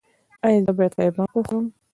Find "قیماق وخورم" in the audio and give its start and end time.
0.99-1.65